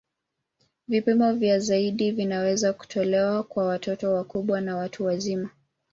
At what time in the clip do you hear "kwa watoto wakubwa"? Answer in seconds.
3.43-4.61